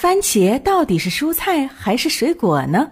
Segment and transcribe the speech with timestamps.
[0.00, 2.88] 番茄到底是蔬菜还是水果呢？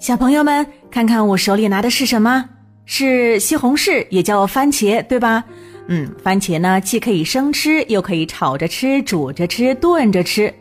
[0.00, 2.44] 小朋友们，看看我手里拿的是什么？
[2.84, 5.44] 是西红柿，也叫番茄，对吧？
[5.86, 10.52] 嗯，番茄呢，既可以生吃，又可以炒着吃、煮着吃、炖着吃。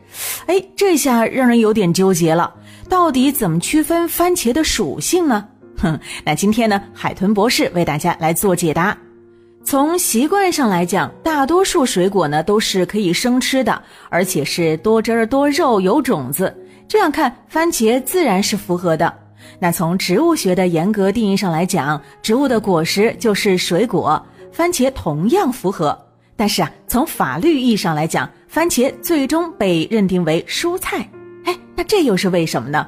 [0.46, 2.54] 哎，这下让人有点纠结了，
[2.88, 5.48] 到底怎么区分番茄的属性呢？
[5.80, 8.96] 哼，那今天呢，海豚博士为大家来做解答。
[9.66, 16.56] 从习惯上来讲，大多数水果呢都是可以生吃的，而且是多汁儿多肉有种子。
[16.88, 19.12] 这样看，番茄自然是符合的。
[19.58, 26.00] 那从植物学的严格定义上来讲，植物的果实就是水果，番茄同样符合。
[26.36, 31.10] 但是啊，从法律意义上来讲，番茄最终被认定为蔬菜。
[31.44, 32.88] 哎，那这又是为什么呢？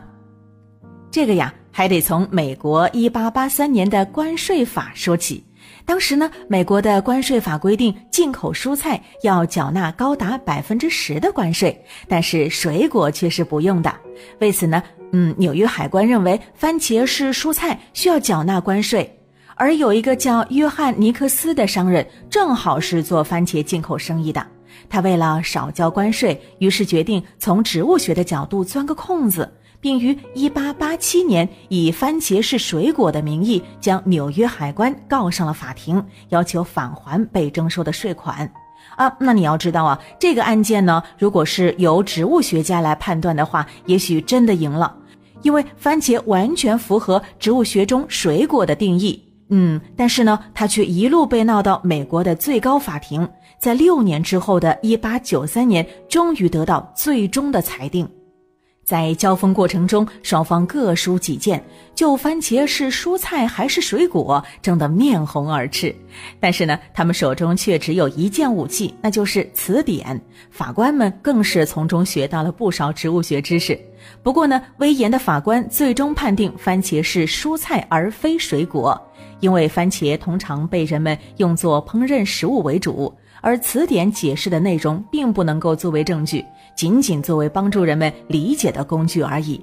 [1.10, 5.44] 这个呀，还得从美国一八八三年的关税法说起。
[5.88, 13.96] 当时呢，美国的关税法规定，进口蔬菜要缴纳高达百分之十的关税，但是水果却是不用的。
[14.40, 19.18] 为此呢，嗯，纽约海关认为番茄是蔬菜，需要缴纳关税。
[19.56, 24.46] 而有一个叫约翰尼克斯的商人，正好是做番茄进口生意的，
[24.90, 29.50] 他为了少交关税，于是决定从植物学的角度钻个空子。
[29.80, 38.52] 并于1887年以番茄是水果的名义，将纽约海关告上了法庭，要求返还被征收的税款。
[38.96, 44.96] 啊，那你要知道啊，这个案件呢，如果是由植物学家来判断的话，也许真的赢了，
[45.44, 49.24] 因为番茄完全符合植物学中水果的定义。
[49.50, 58.10] 嗯，但是呢，他却一路被闹到美国的最高法庭，在六年之后的1893年，终于得到最终的裁定。
[58.88, 61.62] 在交锋过程中，双方各抒己见，
[61.94, 65.94] 就番茄是蔬菜还是水果争得面红耳赤。
[66.40, 70.18] 但是呢，他们手中却只有一件武器，那就是词典。
[70.50, 73.78] 法官们更是从中学到了不少植物学知识。
[74.24, 78.98] 不过呢，威严的法官最终判定番茄是蔬菜而非水果，
[79.42, 83.14] 因为番茄通常被人们用作烹饪食物为主。
[83.40, 86.44] 而词典解释的内容并不能够作为证据，
[86.78, 89.60] 仅仅作为帮助人们理解的工具而已。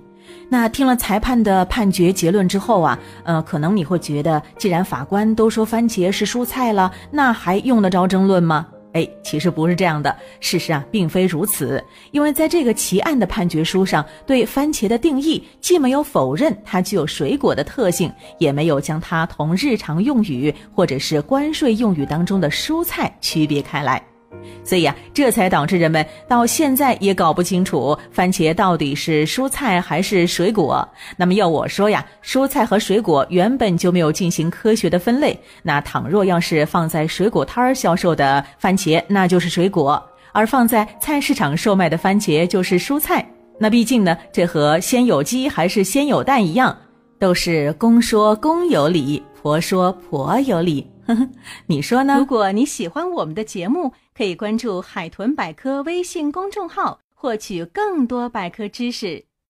[0.48, 8.66] 那听了裁判的判决结论之后啊，呃，可能你会觉得，既然法官都说番茄是蔬菜了，那还用得着争论吗？
[8.94, 10.14] 哎，其实不是这样的。
[10.40, 11.82] 事实啊，并非如此。
[12.10, 24.02] 因为在这个奇案的判决书上，对番茄的定义既没有否认它具有水果的特性，也没有将它同日常用语或者是关税用语当中的蔬菜区别开来。
[24.64, 30.86] 所以呀，这才导致人们到现在也搞不清楚番茄到底是蔬菜还是水果。
[31.16, 35.38] 那么要我说呀，蔬菜和水果原本就没有进行科学的分类。
[35.62, 40.00] 那倘若要是放在水果摊儿销售的番茄，那就是水果；
[40.32, 43.24] 而放在菜市场售卖的番茄就是蔬菜。
[43.58, 46.76] 那毕竟呢，这和先有鸡还是先有蛋一样，
[47.18, 50.93] 都是公说公有理，婆说婆有理。
[51.06, 51.28] 呵呵，
[51.66, 52.18] 你说呢？
[52.18, 59.26] 如果你喜欢我们的节目，可以关注“海豚百科”微信公众号，获取更多百科知识。